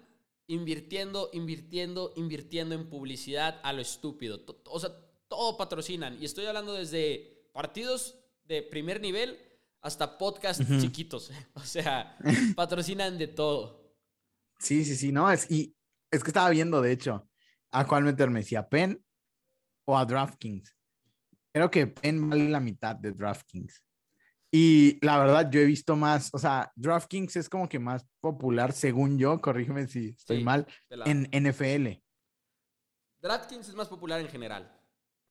[0.49, 4.41] invirtiendo, invirtiendo, invirtiendo en publicidad a lo estúpido.
[4.65, 4.91] O sea,
[5.29, 6.21] todo patrocinan.
[6.21, 9.39] Y estoy hablando desde partidos de primer nivel
[9.81, 11.31] hasta podcasts chiquitos.
[11.55, 12.19] O sea,
[12.57, 13.80] patrocinan de todo.
[14.61, 15.75] Sí, sí, sí, no, es, y
[16.11, 17.27] es que estaba viendo, de hecho,
[17.73, 19.03] a cuál meterme, si a Penn
[19.87, 20.77] o a DraftKings.
[21.53, 23.83] Creo que Penn vale la mitad de DraftKings.
[24.53, 28.73] Y la verdad, yo he visto más, o sea, DraftKings es como que más popular,
[28.73, 32.03] según yo, corrígeme si estoy mal, en NFL.
[33.21, 34.77] DraftKings es más popular en general.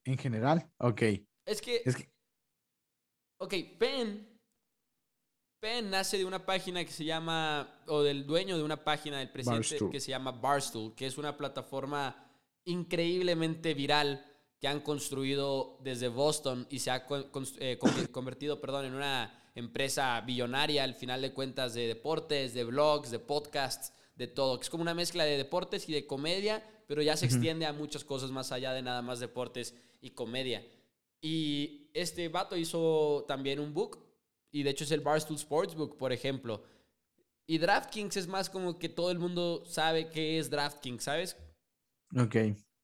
[0.05, 1.01] En general, ok.
[1.45, 2.11] Es que, es que...
[3.37, 4.38] Ok, Penn
[5.59, 9.29] Penn nace de una página que se llama, o del dueño de una página del
[9.29, 12.15] presidente que se llama Barstool, que es una plataforma
[12.63, 14.25] increíblemente viral
[14.59, 17.05] que han construido desde Boston y se ha
[17.59, 17.79] eh,
[18.11, 23.19] convertido perdón, en una empresa billonaria al final de cuentas de deportes, de blogs, de
[23.19, 24.59] podcasts, de todo.
[24.61, 28.05] Es como una mezcla de deportes y de comedia, pero ya se extiende a muchas
[28.05, 30.65] cosas más allá de nada más deportes y comedia.
[31.21, 34.08] Y este vato hizo también un book
[34.51, 36.63] y de hecho es el Barstool Sportsbook, por ejemplo.
[37.47, 41.37] Y DraftKings es más como que todo el mundo sabe qué es DraftKings, ¿sabes?
[42.15, 42.35] Ok.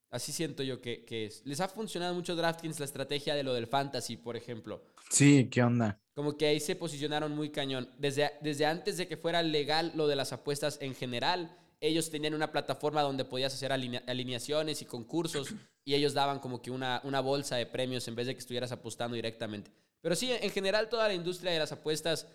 [0.09, 1.45] Así siento yo que, que es.
[1.45, 4.83] Les ha funcionado mucho DraftKings la estrategia de lo del fantasy, por ejemplo.
[5.09, 5.99] Sí, ¿qué onda?
[6.15, 7.89] Como que ahí se posicionaron muy cañón.
[7.99, 12.33] Desde, desde antes de que fuera legal lo de las apuestas en general, ellos tenían
[12.33, 17.19] una plataforma donde podías hacer alineaciones y concursos y ellos daban como que una, una
[17.19, 19.71] bolsa de premios en vez de que estuvieras apostando directamente.
[20.05, 22.27] Pero sí, en general toda la industria de las apuestas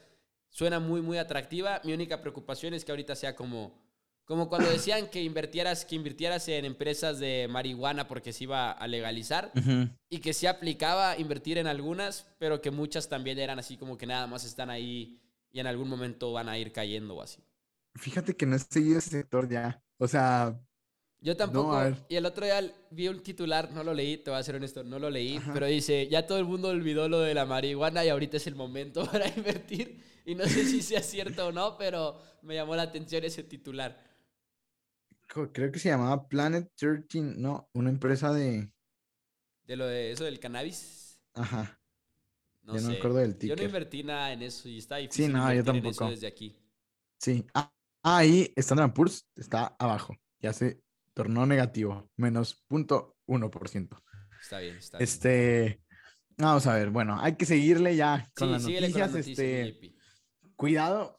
[0.49, 1.81] suena muy, muy atractiva.
[1.85, 3.81] Mi única preocupación es que ahorita sea como,
[4.25, 8.89] como cuando decían que invirtieras, que invirtieras en empresas de marihuana porque se iba a
[8.89, 9.53] legalizar
[10.09, 14.07] y que sí aplicaba invertir en algunas, pero que muchas también eran así como que
[14.09, 15.21] nada más están ahí
[15.53, 17.41] y en algún momento van a ir cayendo o así.
[17.95, 19.81] Fíjate que no he seguido ese sector ya.
[19.97, 20.61] O sea.
[21.23, 21.79] Yo tampoco.
[22.09, 24.83] y el otro día vi un titular, no lo leí, te voy a ser honesto,
[24.83, 28.09] no lo leí, pero dice, ya todo el mundo olvidó lo de la marihuana y
[28.09, 30.03] ahorita es el momento para invertir.
[30.25, 34.03] Y no sé si sea cierto o no, pero me llamó la atención ese titular.
[35.27, 38.73] Creo que se llamaba Planet 13, no, una empresa de...
[39.65, 41.21] De lo de eso del cannabis.
[41.35, 41.79] Ajá.
[42.63, 43.57] No yo no me acuerdo del ticket.
[43.57, 46.11] Yo no invertí nada en eso y está difícil sí, no, yo tampoco.
[46.11, 46.57] desde aquí.
[47.19, 47.47] Sí.
[47.55, 50.17] Ah, ahí Standard Poor's está abajo.
[50.41, 50.83] Ya se
[51.21, 52.11] tornó negativo.
[52.17, 54.03] Menos 0.1%.
[54.41, 55.05] Está bien, está bien.
[55.05, 55.83] Este.
[56.39, 59.15] Vamos a ver, bueno, hay que seguirle ya con las noticias.
[59.15, 59.95] este,
[60.57, 61.19] cuidado,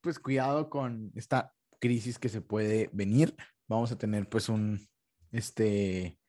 [0.00, 3.34] pues cuidado con esta crisis que se puede venir.
[3.66, 4.80] Vamos a tener pues un,
[5.32, 6.20] este,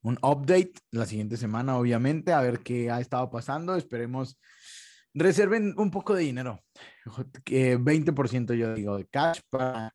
[0.00, 3.76] un update la siguiente semana, obviamente, a ver qué ha estado pasando.
[3.76, 4.40] Esperemos
[5.12, 6.64] reserven un poco de dinero,
[7.44, 9.94] 20% yo digo de cash para,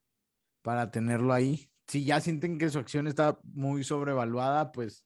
[0.61, 1.71] para tenerlo ahí.
[1.87, 5.05] Si ya sienten que su acción está muy sobrevaluada, pues,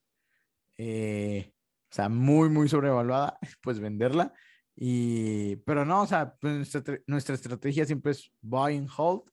[0.77, 1.53] eh,
[1.91, 4.33] o sea, muy, muy sobrevaluada, pues venderla.
[4.75, 9.23] Y, pero no, o sea, pues nuestra, nuestra estrategia siempre es buy and hold,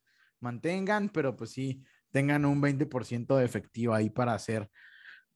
[0.41, 4.69] mantengan, pero pues sí, tengan un 20% de efectivo ahí para hacer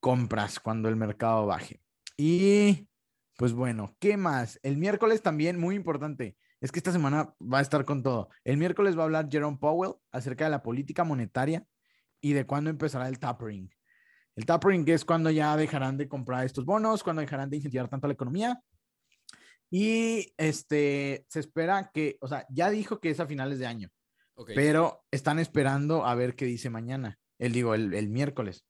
[0.00, 1.80] compras cuando el mercado baje.
[2.16, 2.88] Y
[3.36, 4.58] pues bueno, ¿qué más?
[4.62, 8.28] El miércoles también, muy importante, es que esta semana va a estar con todo.
[8.44, 11.64] El miércoles va a hablar Jerome Powell acerca de la política monetaria
[12.20, 13.70] y de cuándo empezará el tapering.
[14.36, 18.06] El tapering es cuando ya dejarán de comprar estos bonos, cuando dejarán de incentivar tanto
[18.06, 18.62] la economía.
[19.70, 23.90] Y este, se espera que, o sea, ya dijo que es a finales de año,
[24.54, 27.18] pero están esperando a ver qué dice mañana.
[27.38, 28.64] Él digo, el, el miércoles.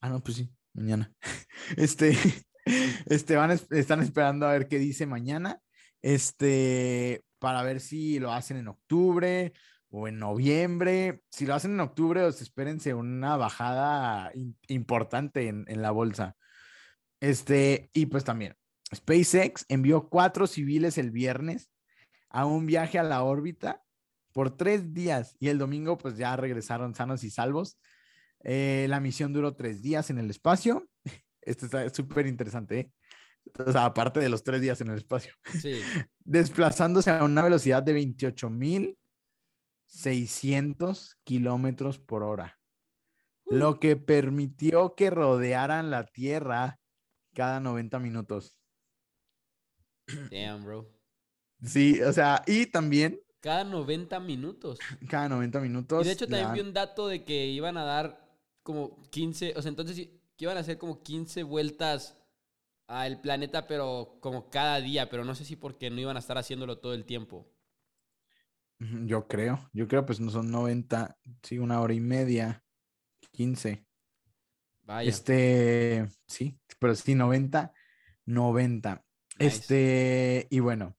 [0.00, 1.12] Ah, no, pues sí, mañana.
[1.76, 2.18] Este,
[3.06, 5.60] este, van, están esperando a ver qué dice mañana,
[6.02, 9.52] este, para ver si lo hacen en octubre
[9.94, 11.22] o en noviembre.
[11.30, 14.32] Si lo hacen en octubre, pues espérense una bajada
[14.68, 16.36] importante en, en la bolsa.
[17.20, 18.56] Este, y pues también,
[18.94, 21.70] SpaceX envió cuatro civiles el viernes
[22.28, 23.82] a un viaje a la órbita
[24.32, 27.78] por tres días y el domingo pues ya regresaron sanos y salvos.
[28.42, 30.86] Eh, la misión duró tres días en el espacio
[31.40, 32.92] esto está súper interesante, ¿eh?
[33.58, 35.34] O sea, aparte de los tres días en el espacio.
[35.60, 35.80] Sí.
[36.24, 37.92] Desplazándose a una velocidad de
[39.94, 42.58] 28.600 kilómetros por hora.
[43.46, 43.56] Uh.
[43.56, 46.80] Lo que permitió que rodearan la Tierra
[47.34, 48.58] cada 90 minutos.
[50.30, 50.90] Damn, bro.
[51.62, 53.20] Sí, o sea, y también.
[53.40, 54.78] Cada 90 minutos.
[55.08, 56.02] Cada 90 minutos.
[56.02, 58.24] Y de hecho también vi un dato de que iban a dar
[58.62, 62.16] como 15, o sea, entonces que iban a hacer como 15 vueltas
[62.86, 66.38] al planeta, pero como cada día, pero no sé si porque no iban a estar
[66.38, 67.53] haciéndolo todo el tiempo.
[69.06, 72.62] Yo creo, yo creo, pues no son 90, sí, una hora y media,
[73.32, 73.86] 15.
[74.82, 75.08] Vaya.
[75.08, 77.72] Este, sí, pero sí, 90,
[78.26, 79.04] 90.
[79.38, 80.96] Este, y bueno,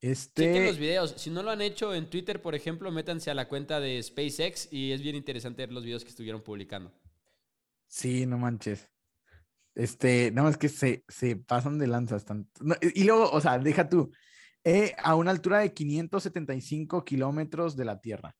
[0.00, 0.44] este...
[0.44, 1.14] Chequen los videos.
[1.16, 4.72] Si no lo han hecho en Twitter, por ejemplo, métanse a la cuenta de SpaceX
[4.72, 6.92] y es bien interesante ver los videos que estuvieron publicando.
[7.86, 8.90] Sí, no manches.
[9.74, 12.24] Este, no, es que se, se pasan de lanzas.
[12.24, 12.50] Tanto.
[12.94, 14.12] y luego, o sea, deja tú,
[14.68, 18.36] eh, a una altura de 575 kilómetros de la Tierra.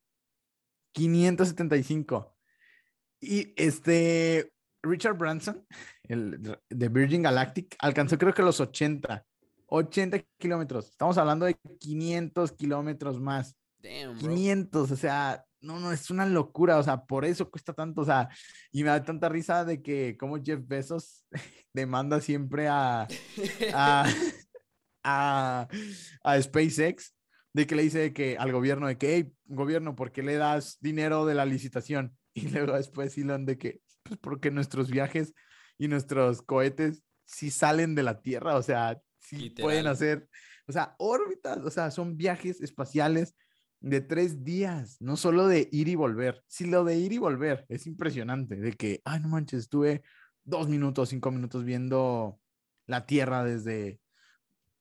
[0.92, 2.36] 575.
[3.20, 4.52] Y este,
[4.82, 5.66] Richard Branson,
[6.02, 9.24] el de Virgin Galactic, alcanzó creo que los 80.
[9.68, 10.90] 80 kilómetros.
[10.90, 13.56] Estamos hablando de 500 kilómetros más.
[13.78, 18.02] Damn, 500, o sea, no, no, es una locura, o sea, por eso cuesta tanto,
[18.02, 18.28] o sea,
[18.70, 21.24] y me da tanta risa de que como Jeff Bezos
[21.72, 23.06] demanda siempre a,
[23.72, 24.04] a,
[25.08, 25.68] a,
[26.40, 27.14] SpaceX,
[27.52, 30.78] de que le dice que al gobierno de que, hey, gobierno, ¿por qué le das
[30.80, 32.16] dinero de la licitación?
[32.34, 35.34] Y luego después Elon de que, pues porque nuestros viajes
[35.76, 40.28] y nuestros cohetes sí salen de la Tierra, o sea, sí pueden hacer,
[40.68, 43.34] o sea, órbitas, o sea, son viajes espaciales
[43.80, 46.42] de tres días, no solo de ir y volver.
[46.46, 50.02] Si lo de ir y volver es impresionante, de que, ay, no manches, estuve
[50.44, 52.40] dos minutos, cinco minutos viendo
[52.86, 54.00] la Tierra desde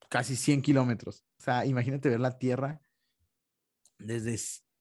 [0.09, 1.25] casi 100 kilómetros.
[1.39, 2.81] O sea, imagínate ver la Tierra
[3.99, 4.39] desde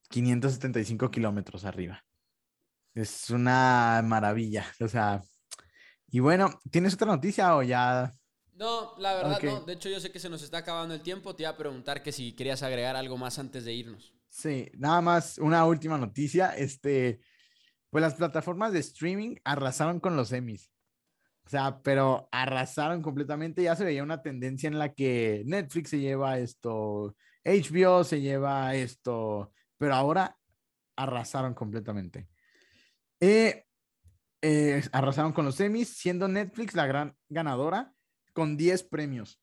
[0.09, 2.03] 575 kilómetros arriba.
[2.93, 4.65] Es una maravilla.
[4.79, 5.21] O sea,
[6.07, 8.11] y bueno, ¿tienes otra noticia o ya?
[8.53, 9.61] No, la verdad no.
[9.61, 11.35] De hecho, yo sé que se nos está acabando el tiempo.
[11.35, 14.13] Te iba a preguntar que si querías agregar algo más antes de irnos.
[14.29, 16.55] Sí, nada más una última noticia.
[16.55, 17.19] Este,
[17.89, 20.71] pues las plataformas de streaming arrasaron con los Emmys.
[21.47, 23.63] O sea, pero arrasaron completamente.
[23.63, 28.75] Ya se veía una tendencia en la que Netflix se lleva esto, HBO se lleva
[28.75, 30.37] esto, pero ahora
[30.97, 32.27] arrasaron completamente.
[33.21, 33.63] Eh,
[34.41, 37.93] eh, arrasaron con los semis, siendo Netflix la gran ganadora
[38.33, 39.41] con 10 premios.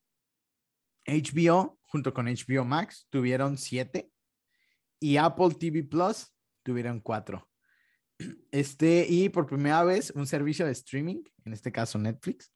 [1.07, 4.11] HBO, junto con HBO Max, tuvieron 7
[5.01, 7.49] y Apple TV Plus tuvieron 4.
[8.51, 12.53] Este, y por primera vez, un servicio de streaming, en este caso Netflix,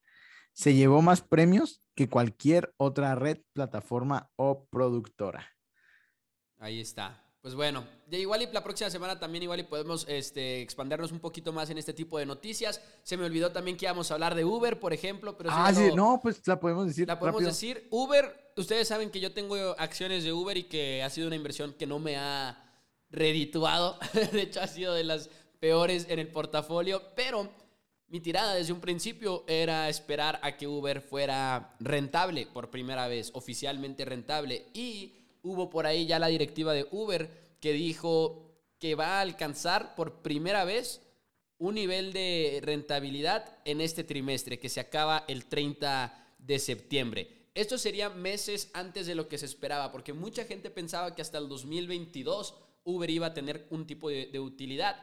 [0.52, 5.46] se llevó más premios que cualquier otra red, plataforma o productora.
[6.58, 7.24] Ahí está.
[7.40, 11.20] Pues bueno, de igual y la próxima semana también igual y podemos este, expandernos un
[11.20, 12.82] poquito más en este tipo de noticias.
[13.04, 15.38] Se me olvidó también que íbamos a hablar de Uber, por ejemplo.
[15.38, 17.06] Pero ah, sí, no, pues la podemos decir.
[17.06, 17.86] La podemos decir.
[17.90, 21.74] Uber, ustedes saben que yo tengo acciones de Uber y que ha sido una inversión
[21.74, 22.64] que no me ha
[23.10, 23.98] redituado.
[24.32, 25.30] de hecho, ha sido de las
[25.60, 27.48] peores en el portafolio, pero
[28.08, 33.30] mi tirada desde un principio era esperar a que Uber fuera rentable por primera vez,
[33.34, 34.66] oficialmente rentable.
[34.72, 37.30] Y hubo por ahí ya la directiva de Uber
[37.60, 38.48] que dijo
[38.78, 41.02] que va a alcanzar por primera vez
[41.58, 47.50] un nivel de rentabilidad en este trimestre que se acaba el 30 de septiembre.
[47.54, 51.38] Esto sería meses antes de lo que se esperaba, porque mucha gente pensaba que hasta
[51.38, 52.54] el 2022
[52.84, 54.96] Uber iba a tener un tipo de, de utilidad.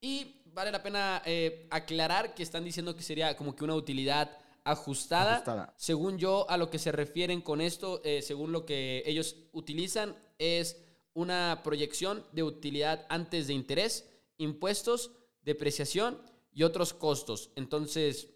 [0.00, 4.30] Y vale la pena eh, aclarar que están diciendo que sería como que una utilidad
[4.64, 5.74] ajustada.
[5.76, 10.16] Según yo, a lo que se refieren con esto, eh, según lo que ellos utilizan,
[10.38, 10.82] es
[11.14, 16.20] una proyección de utilidad antes de interés, impuestos, depreciación
[16.52, 17.50] y otros costos.
[17.54, 18.28] Entonces,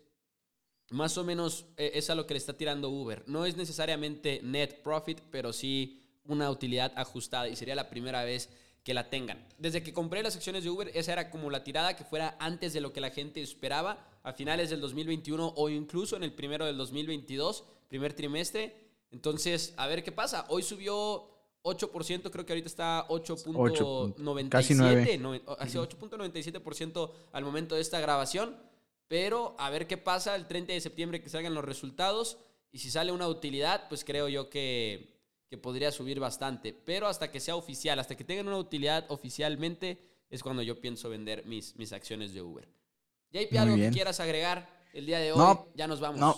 [0.90, 3.24] más o menos eh, es a lo que le está tirando Uber.
[3.26, 8.50] No es necesariamente net profit, pero sí una utilidad ajustada y sería la primera vez
[8.84, 9.44] que la tengan.
[9.58, 12.72] Desde que compré las acciones de Uber, esa era como la tirada que fuera antes
[12.72, 16.64] de lo que la gente esperaba a finales del 2021 o incluso en el primero
[16.64, 18.74] del 2022, primer trimestre.
[19.10, 20.46] Entonces, a ver qué pasa.
[20.48, 21.28] Hoy subió
[21.62, 28.56] 8%, creo que ahorita está 8.97, casi 8.97% al momento de esta grabación.
[29.08, 32.38] Pero a ver qué pasa el 30 de septiembre que salgan los resultados.
[32.72, 35.19] Y si sale una utilidad, pues creo yo que
[35.50, 36.72] que podría subir bastante.
[36.72, 39.98] Pero hasta que sea oficial, hasta que tengan una utilidad oficialmente,
[40.30, 42.68] es cuando yo pienso vender mis, mis acciones de Uber.
[43.32, 46.20] JP, algo que quieras agregar el día de hoy, ya nos vamos.
[46.20, 46.36] No,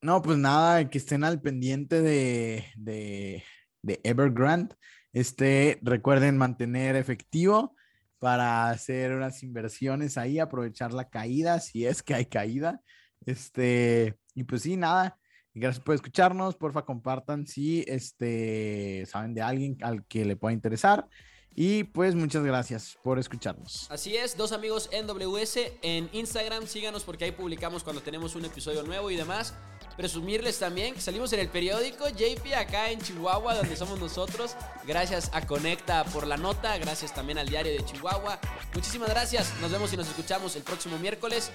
[0.00, 3.44] no, pues nada, que estén al pendiente de, de,
[3.82, 4.74] de Evergrande.
[5.12, 7.76] Este, recuerden mantener efectivo
[8.18, 12.80] para hacer unas inversiones ahí, aprovechar la caída, si es que hay caída.
[13.26, 15.18] Este, y pues sí, nada,
[15.54, 16.56] Gracias por escucharnos.
[16.56, 21.08] Porfa, compartan si este, saben de alguien al que le pueda interesar.
[21.56, 23.86] Y pues muchas gracias por escucharnos.
[23.88, 26.66] Así es, dos amigos NWS en Instagram.
[26.66, 29.54] Síganos porque ahí publicamos cuando tenemos un episodio nuevo y demás.
[29.96, 34.56] Presumirles también que salimos en el periódico JP acá en Chihuahua, donde somos nosotros.
[34.84, 36.76] Gracias a Conecta por la nota.
[36.78, 38.40] Gracias también al diario de Chihuahua.
[38.74, 39.54] Muchísimas gracias.
[39.60, 41.52] Nos vemos y nos escuchamos el próximo miércoles.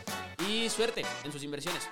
[0.50, 1.90] Y suerte en sus inversiones.